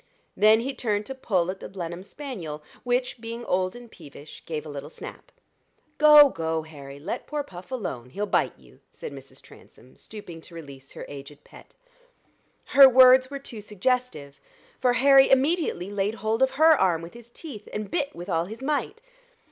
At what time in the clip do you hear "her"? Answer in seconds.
10.93-11.05, 12.63-12.89, 16.57-16.75